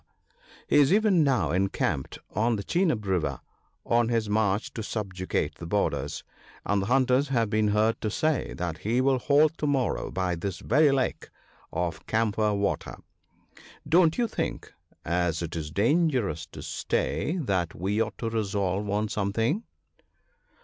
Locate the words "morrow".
9.67-10.09